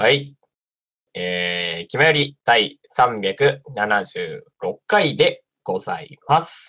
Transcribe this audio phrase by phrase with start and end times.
[0.00, 0.34] はい。
[1.12, 6.68] えー、決まより第376回でございます。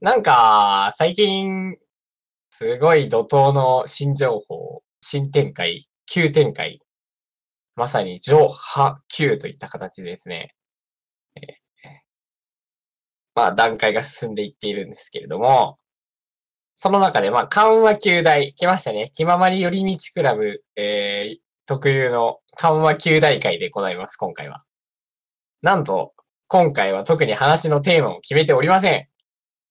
[0.00, 1.76] なんか、最近、
[2.50, 6.78] すごい怒涛の新情報、新展開、急展開、
[7.74, 10.54] まさに上波急といった形ですね、
[11.34, 11.44] えー
[13.34, 15.80] まあ段階が進んでいっているんですけれども、
[16.76, 19.10] その中で、まあ、緩和球大、来ましたね。
[19.14, 24.64] 気ままり寄り道クラブ、えー、特有の緩和球大会でございます、今回は。
[25.62, 26.12] なんと、
[26.48, 29.08] 今回は特に話のテーマを決めておりません。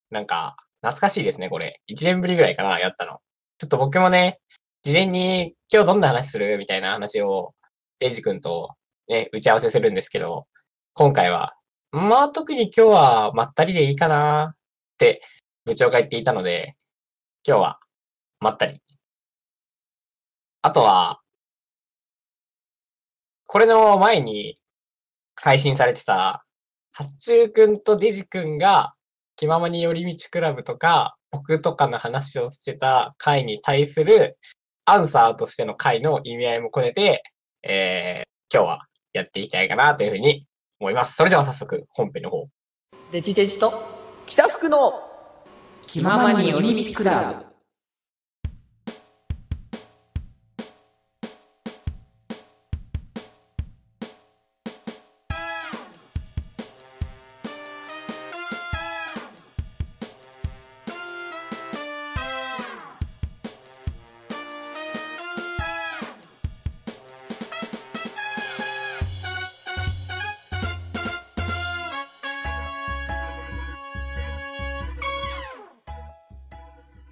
[0.10, 1.82] なんか、懐かしいですね、これ。
[1.88, 3.20] 1年ぶりぐらいかな、やったの。
[3.60, 4.40] ちょっと僕もね、
[4.82, 6.58] 事前に今日どんな話する？
[6.58, 7.54] みたいな話を、
[8.00, 8.72] デイジ君と
[9.08, 10.48] ね、打ち合わせするんですけど、
[10.94, 11.56] 今回は、
[11.92, 14.58] まあ特に今日はまったりでいいかなっ
[14.98, 15.22] て
[15.64, 16.76] 部長が言っていたので、
[17.48, 17.80] 今日は
[18.40, 18.82] まったり。
[20.64, 21.20] あとは、
[23.54, 24.56] これの前に
[25.36, 26.44] 配信されてた、
[26.92, 28.96] 八中くんとデジくんが
[29.36, 34.40] 気ままに寄り道クラブとか、僕とかの話をしてた回に対する
[34.86, 37.22] アンサーとしての回の意味合いも込めて、
[37.62, 40.48] えー、今日はやっていきたいかなというふうに
[40.80, 41.16] 思います。
[41.16, 42.48] それでは早速本編の方。
[43.12, 43.84] デジデジと
[44.26, 44.94] 北福の
[45.86, 47.53] 気ままに寄り道クラブ。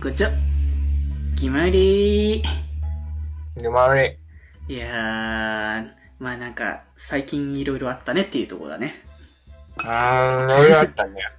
[0.02, 0.32] こちは。
[1.36, 2.42] 決まり
[3.56, 4.18] でもあれ、
[4.68, 8.96] いやー、まあなんか、最近いろいろあったねっていうところだね。
[9.78, 11.30] うーん、俺だったんだよ。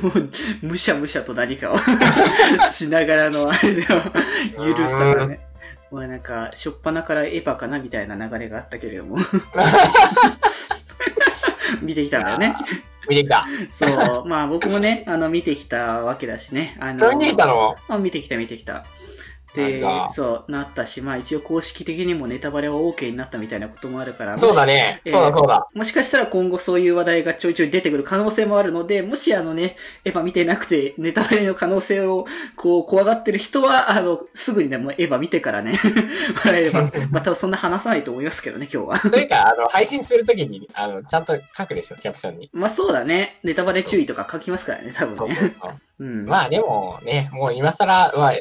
[0.02, 0.30] もう、
[0.62, 1.76] むしゃむしゃと何かを
[2.72, 4.10] しながらのあれでは、
[4.58, 5.40] ゆるさがね。
[5.90, 9.18] まあなんか、しょっぱなからエヴァかなみたいな流れがあったけれども。
[11.82, 12.56] 見てきたんだよね。
[13.08, 13.46] 見てきた。
[13.70, 16.76] そう、まあ僕もね、あの、見てきたわけだしね。
[16.80, 17.76] あそれ見てきたの？
[17.88, 18.84] あ見てきた見てきた。
[19.54, 19.82] で
[20.14, 25.00] そう、なったし、まあ一応公式的にもネタバレは OK になったみたいなこともあるから、そうだね。
[25.04, 25.68] えーそうだそうだ。
[25.74, 32.26] もしかしたら今後そういう話題がちょいちょい出てくる可能性もあるので、もしあのね、エヴァ見てなくてネタバレの可能性を
[32.56, 35.78] こう怖がってる人は、あの、すぐにでもエヴァ見てからね、
[36.44, 39.10] 笑えれば、またそんな話さないと思いますけどね、今日は。
[39.10, 42.50] というか、あの、配信するときに、あの、ちゃんと書くでしょ、キャプションに。
[42.52, 45.34] まあそうだね、ネタバレ注意とか書きますからね、多そう分ね。
[45.36, 45.72] そうそう。
[46.00, 46.26] うん。
[46.26, 48.34] まあでもね、もう今更、まあ、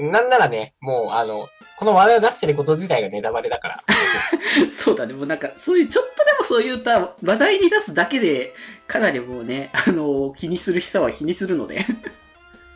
[0.00, 3.84] なんならね、もうあの、この話題を出してること自体がネタバレだから。
[4.70, 8.54] そうだね、もうなんか、そういう、ちょっとでもそういった話題に出すだけで、
[8.86, 11.86] かなりもうね、あの、気にする人は気にするので。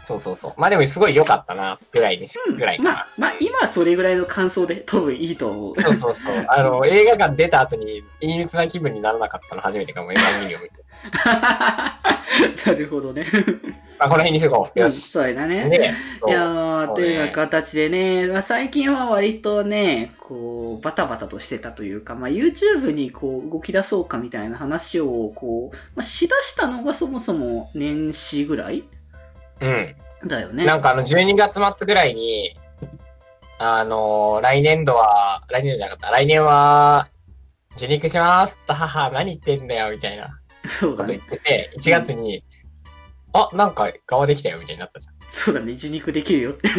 [0.03, 0.53] そうそうそう。
[0.57, 5.81] まあでもすごい良かったな、ぐらいにし、ぐらいかなまあ。、まあ、今はそれぐらいの感想で多分いいと思う。
[5.81, 6.47] そうそうそう。
[6.49, 10.75] あの、映画館出た後に陰鬱な気分にならなかったの初めてかも、エヴァンゲリオン見て。
[12.67, 13.27] なるほどね。
[14.03, 14.79] まあこの辺にしとこう。
[14.79, 15.11] ようんし。
[15.11, 15.69] そうだね。
[15.69, 28.85] で、そういやという形でね、まあ、最近は割とね、こう、バタバタとしてたというか、まあ、YouTube にこう、動き出そうかみたいな話を、こう、まあ、しだしたのがそもそも年始ぐらい
[29.61, 29.97] うん。
[30.29, 30.65] だよね。
[30.65, 32.57] なんかあの、12月末ぐらいに、
[33.59, 37.09] あの来年度は、来年度じゃなかった、来年は、
[37.77, 40.31] 受肉しますと母何言ってんだよ、みたいなこ
[40.63, 41.39] とそうだね言。
[41.39, 42.45] ってて、1月に、
[43.33, 45.15] あ、なんか側できたよ、みたいになったじゃん。
[45.29, 46.71] そうだね、受肉できるよって。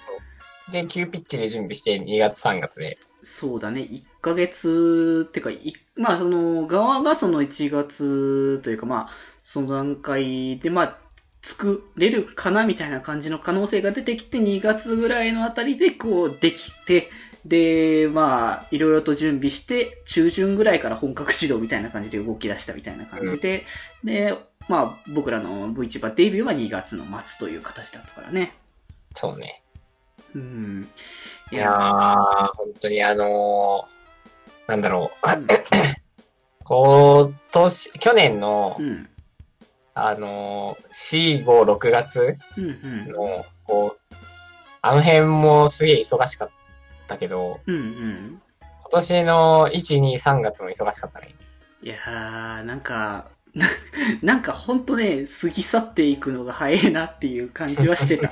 [0.70, 2.98] で、急ピッチで準備して2月3月で。
[3.22, 9.10] そうだね、1ヶ月、ってか、いまあ、その、側がその1月というか、まあ、
[9.42, 10.98] その段階で、まあ、
[11.42, 17.10] 作れるかなみたいな感じの可能性が出てきて、2月ぐらいのあたりで、こう、できて、
[17.44, 23.64] で、まあ、いろいろと準備して、中旬ぐらいから本格指導みたいな感じで動き出したみたいな感じで、
[24.02, 24.34] で、
[24.68, 28.54] まあ、僕らの VTuber デビューは2月の末という形だったからね。
[29.14, 29.62] そうね。
[30.34, 30.88] うん。
[31.50, 35.38] いやー、本当にあのー、なんだろう。
[35.38, 35.46] うん
[36.66, 39.08] 今年、去年のう、ん。
[39.92, 42.64] あのー、4、5、6月うん。
[42.64, 43.12] うん。
[43.12, 44.14] の、こう、
[44.80, 46.50] あの辺もすげえ忙しかっ
[47.06, 47.76] たけど、うん。
[47.76, 48.42] うん。
[48.80, 51.34] 今年の1、2、3月も忙しかったね。
[51.82, 53.66] いやー、なんか、な
[54.22, 58.30] なんかほんとね、過ぎ去っていくのが早いなっていう感じはしてた。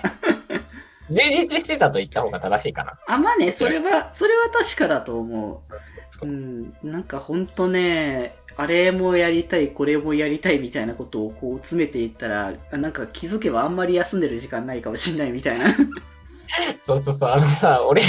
[1.11, 2.99] 充実してたと言った方が正しいかな。
[3.07, 5.65] あ、まあね、それは、それは確かだと思う。
[5.65, 6.33] そうそうそうう。
[6.33, 15.65] ん、なんかほんとね、あれもやりたい、これもやりたいみたいなことをこう詰めていったら、あなんか気づけばあんまり休んでる時間ないかもしんないみたいな。
[16.81, 17.31] そうそうそう。
[17.31, 18.03] あのさ、俺、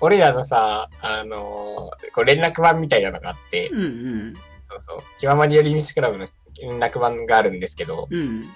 [0.00, 4.34] 俺らのさ、あのーこう連絡板みたいなのがあって、うんうん。
[4.68, 5.02] そうそう。
[5.18, 6.26] 気ままに寄り道クラブの
[6.60, 8.48] 連絡板があるんですけど、うん。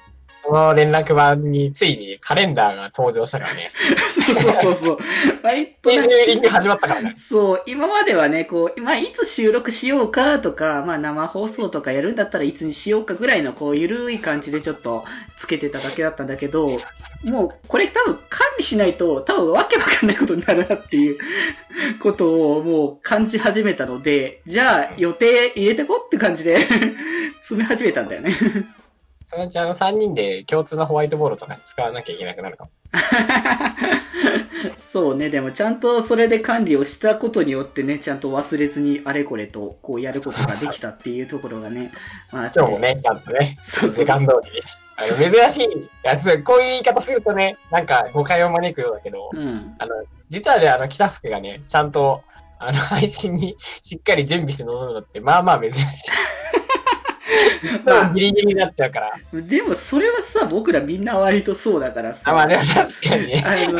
[0.44, 3.70] その連絡板についにカレンダーが登場したからね。
[4.24, 4.98] そうそうそう。
[5.42, 7.14] 割とスねケジューリング始まったからね。
[7.16, 15.04] そう、今まではね、こう、まあ、いつ収録しようかとか、まあ、生放送とかやるんだったらいつにしようかぐらいの、こう、ゆるい感じでちょっと
[15.36, 16.68] つけてただけだったんだけど、
[17.30, 21.18] もう、これ多分管理しないと、多分わけわかんないことになるなっていう
[22.00, 26.56] ことをもう感じ始めたので、じゃあ予定入れてこって感じで
[27.40, 28.34] 詰め始めたんだよね。
[29.26, 32.70] そのうちあの3人で共通のホワイトボードとか使わなきゃいけなくなるかも。
[34.78, 41.90] そうね、でもちゃんとそれで管理をしたことによってね、ちゃんと忘れずにあれこれとこうやることができたっていうところがね、
[42.30, 44.60] まあ、今日もね、ちゃんとね、そう時間通りに。
[44.96, 49.74] あの、珍しいやつ、こういう言い方するとね、なんか誤解を招くようだけど、うん。
[49.78, 52.22] あの、実はね、あの、北福がね、ちゃんと、
[52.58, 56.10] あの、配信にしっかり準備して臨むのって、まあまあ珍しい。
[57.84, 59.12] まあギリギリになっちゃうから。
[59.32, 62.22] でもそれはさ、僕らみんな割とそうだからさ。
[62.24, 63.44] あ、まあ確かにね。
[63.46, 63.78] あの、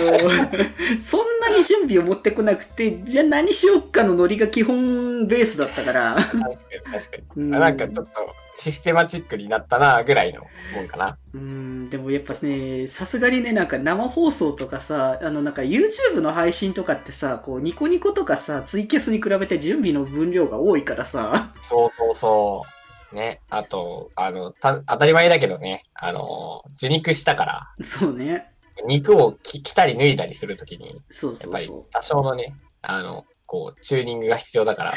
[1.01, 6.15] そんなに準備を持ってこなくて、じゃあ何しよっかのノリが基本ベースだったから。
[6.17, 6.49] 確かに
[6.93, 7.23] 確かに。
[7.37, 10.43] うんなんかちょっとシステマチックになったな、ぐらいの
[10.75, 11.19] もんかな。
[11.35, 22.74] うん、でもやっぱね、さすがにね、なんか生放送とかさ、あのなんか YouTube の配信とかってさ、こうニコニコとかさ、ツイキャスに比べて準備の分量が多いからさ、そうそうそう。
[23.15, 23.41] ね。
[23.49, 28.51] あと、あの、た、当たり前だけどね、あの、受肉したから、そうね。
[28.87, 34.95] 肉をき着たり脱いだりするときに、そうやっぱりそうそ多少のね、あの、こう、チューニングが必要だから、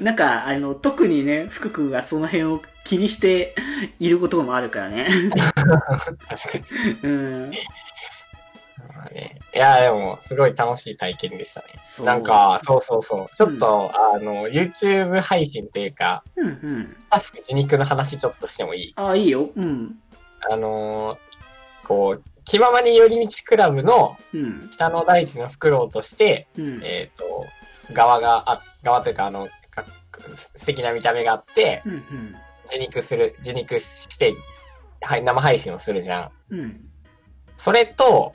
[0.00, 0.04] う。
[0.04, 3.54] なんか、あの、特にね、福君がその辺を気にして
[3.98, 5.08] いることもあるからね。
[6.28, 6.64] 確かに。
[7.02, 7.50] うん。
[8.94, 11.66] まあね、いや、でも、すごい楽しい体験でしたね。
[12.04, 13.26] なんか、そうそうそう。
[13.34, 16.96] ちょっと、あの、YouTube 配信というか、うんうん。
[17.00, 18.92] スタッフ受肉の話ちょっとしてもいい？
[18.96, 19.50] あ、いいよ。
[19.54, 19.96] うん。
[20.50, 21.18] あのー
[21.86, 24.70] こう、気ままに寄り道クラブのうん。
[24.70, 26.80] 北の大地のフクロウとして、うん。
[26.84, 27.46] えっ、と、
[27.92, 29.84] 側が、あ、側というか、あの、か
[30.34, 32.36] 素敵な見た目があって、うんうん。
[32.66, 34.34] 受肉する、受肉して、
[35.00, 36.54] はい、生配信をするじゃん。
[36.54, 36.80] うん。
[37.56, 38.34] それと、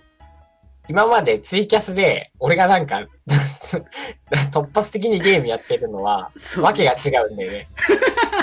[0.90, 6.32] 今までツイキャスで、俺がなんか、 突発的にゲームやってるのは。
[6.60, 7.68] わけが違うんだよね。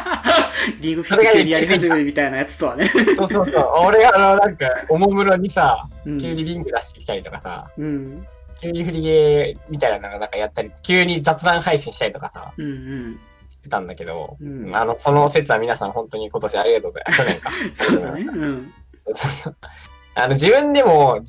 [0.80, 2.90] リーグフィット急にやり始めるみたいなやつとはね。
[3.16, 3.70] そうそうそう。
[3.86, 6.18] 俺、あの、なんか、おもむろにさ、うん。
[6.18, 8.26] 急にリング出してきたりとかさ、うん。
[8.60, 13.20] 急にフリゲーみたいなのがなんかやったり、急に雑談配信したりとかさ、うんうん。
[13.48, 17.18] してたんだけど、うんあの、その説は皆さん本当に今年ありがとうございます。
[17.18, 17.50] 去年か。
[17.74, 18.22] そうだね。
[18.22, 18.72] うん。
[20.14, 21.20] あの、自分でも、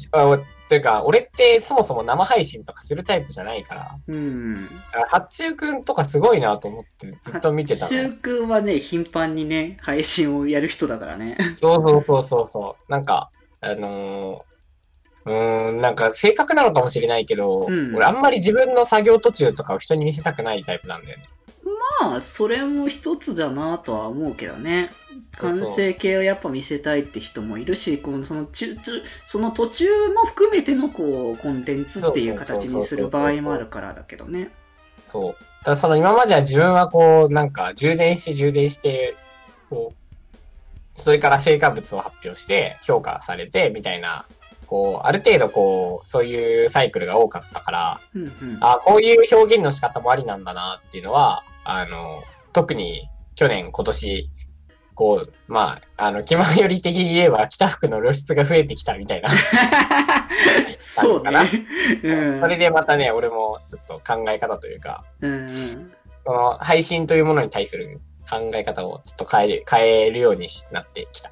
[0.68, 4.70] というか、俺ってそもそも生配信とかするタイプじゃないから、うん。
[4.94, 8.10] あ八中くんとかすごいなと思ってずっと見てたシュの。
[8.10, 11.38] ウ君はね、頻繁にね、配信をやる人だからね。
[11.56, 12.92] そうそうそうそうそう。
[12.92, 13.30] なんか、
[13.62, 14.56] あのー
[15.26, 21.26] うーん、なんか正確なのかもしれないけど、うん俺あんまり自分の作業途中とかを人に見せたくないタイプなんだよね。
[22.02, 24.92] まあ、それも一つだなとは思うけどね。
[25.38, 28.48] 完成形をやっぱ見せたいって人もいるし、このその
[29.28, 34.52] その途中も含めてのこうコンテンツっていう形にする場合もあるからだけどね。
[35.06, 35.36] そう。
[35.64, 39.16] ただその今までは自分はこう、なんか充電して充電して、
[39.70, 40.38] こう、
[40.96, 44.26] それから成果物を発表して評価されてみたいな、
[44.68, 48.58] こう、ある程度こう、そういうサイクルが多かったから、うんうん。
[48.62, 54.30] あこういう表現の仕方もありなんだなっていうのは、あの、特に去年、今年、
[54.94, 59.30] こう、まあ、あの、気まより的に言えば、北福の露出が増えてきたみたいな。
[60.80, 61.68] そうかなね。
[62.02, 62.42] うん。
[62.42, 65.04] それでまたね、俺もちょっと考え方というか。
[66.24, 71.32] その配信というものに対する考え方をちょっと変え、変えるようになってきた。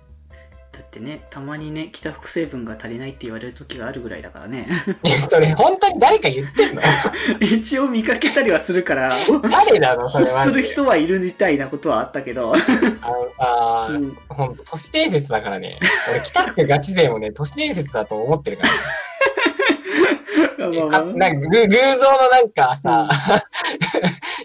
[0.74, 4.68] だってね、たまにね、北複成分が足りないって言われる時があるぐらいだからね。
[5.30, 6.82] それ本当に誰か言ってんの？
[7.40, 9.14] 一応見かけたりはするから、
[9.52, 10.10] 誰なの？
[10.10, 10.52] それマす。
[10.54, 12.54] る人はいるみたいなことはあったけど。
[12.56, 12.64] あの
[13.38, 15.78] あー、うんほんと、都市伝説だからね。
[16.10, 18.74] 俺、北福ガチ勢もね、都市伝説だと思ってるから、
[21.14, 21.34] ね。
[21.36, 23.08] 偶像のなんかさ、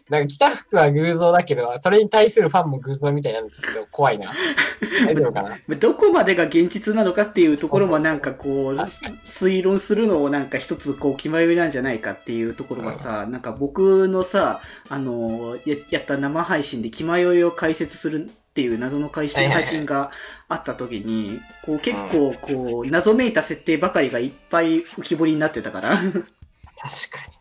[0.09, 4.33] なんか着た服は偶像だけど、それに対するファンも偶像みたいなのちょっと怖いな。
[5.07, 5.77] 大丈夫かな？
[5.77, 20.11] どこまでが現実なのかっていうところもなんかこう、推論するのをなんか一つこう決まりなんじゃないかっていうところがさ、なんか僕のさ、あの、ややった生配信で気迷いを解説するっていう謎の配信はいはいはい配信が
[20.49, 25.97] あった時に、こう結構こう、謎めいた設定ばかりがいっぱい浮き彫りになってたから。
[25.97, 27.38] 確かに。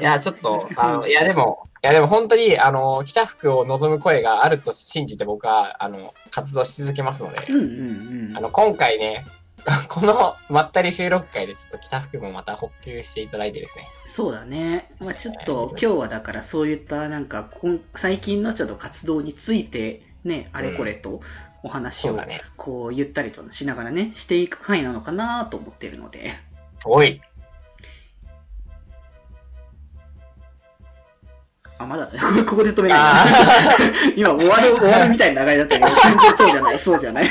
[0.00, 8.36] いや、ちょっと、あの、いやでも、いやでも本当に、あの、着た服を望む声があると信じて僕は、あの、活動し続けますのでう、んうんうん。
[8.36, 9.24] あの、今回ね、
[9.88, 13.84] このまったり収録会でちょっと着た服もまた補給していただいてですね。
[14.04, 14.90] そうだね。
[14.98, 17.50] まあちょっとえー今日はだからそういったなんか
[17.96, 21.20] 最近のちょっと活動についてね、あれこれと
[21.62, 22.18] お話を。
[22.56, 26.30] こうゆったりとしながらね、していく回なのかなと思ってるので。
[26.84, 27.20] おい。
[31.78, 33.24] あ、まだ、こ れここで止めないあ
[34.16, 37.30] 今終わる、終わるみたいな流れだったけど、 全然そうじゃない、そうじゃない。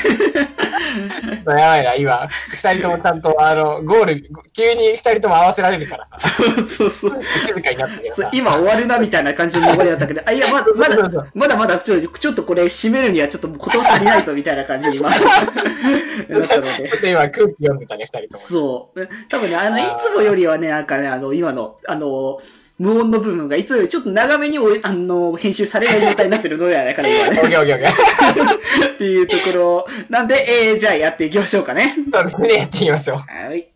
[1.46, 4.22] あ、やばいな、今、二人ともちゃんと、あの、ゴール、
[4.56, 6.30] 急に二人とも合わせられるからさ、
[6.66, 7.22] そうそう。
[7.36, 8.22] 静かになったけどさ。
[8.22, 16.96] そう今終わるなみたいな感じの流れだったけど、あ、いや、まだ、まだ、そうそうそうまだまだちょ、ちょっとこれ締めるにはちょっとこと足りないとみたいな感じに今、なったのでちょ。
[16.96, 18.44] っと今空気読んでたね、二人とも。
[18.44, 19.08] そう。
[19.28, 22.40] 多分ね、あの、いつもよりはね、なんかね、あの、今の、あの、
[22.78, 27.36] 無音の部分がいつもよりちょっと長めにおあの、編集されない状態になってるのではないかな、今 オッね。
[27.48, 28.94] ケーオッケーオッケー。
[28.94, 29.86] っていうところ。
[30.08, 31.96] なんで、えー、じゃあやっていきましょうかね。
[32.12, 33.16] そうですね、やっていきましょう。
[33.16, 33.68] はい。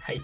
[0.00, 0.22] はい。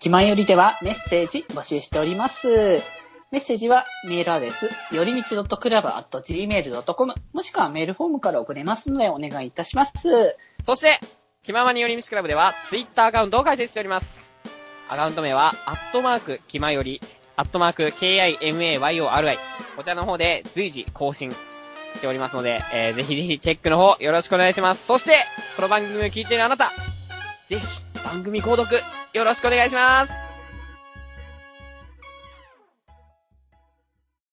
[0.00, 2.82] 気まよりではメッセージ募集しております。
[3.30, 10.36] メッセージはメールアドレス、よりみち .club.gmail.com もしくはメールフォームから送れますのでお願いいたします。
[10.64, 10.98] そして、
[11.44, 14.17] 気ままに寄り道クラブでは、ツイッターアカウントを開設しております。
[14.88, 17.00] アカウント名は、アットマーク、きまより、
[17.36, 19.36] アットマーク、KIMAYORI。
[19.76, 24.86] こちらの方で随時更新しておりますので、えー、ぜひぜひチェックの方よろしくお願いします。
[24.86, 25.24] そして、
[25.56, 26.72] この番組を聞いているあなた、
[27.48, 27.66] ぜひ
[28.04, 30.27] 番組購読よろしくお願いします。